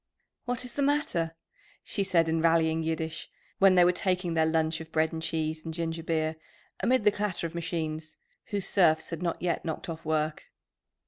"What 0.45 0.65
is 0.65 0.73
the 0.73 0.81
matter?" 0.81 1.35
she 1.83 2.03
said 2.03 2.27
in 2.27 2.41
rallying 2.41 2.81
Yiddish, 2.81 3.29
when 3.59 3.75
they 3.75 3.85
were 3.85 3.91
taking 3.91 4.33
their 4.33 4.47
lunch 4.47 4.81
of 4.81 4.91
bread 4.91 5.13
and 5.13 5.21
cheese 5.21 5.63
and 5.63 5.71
ginger 5.75 6.01
beer, 6.01 6.37
amid 6.79 7.03
the 7.03 7.11
clatter 7.11 7.45
of 7.45 7.53
machines, 7.53 8.17
whose 8.45 8.65
serfs 8.65 9.11
had 9.11 9.21
not 9.21 9.39
yet 9.43 9.63
knocked 9.63 9.89
off 9.89 10.03
work. 10.03 10.45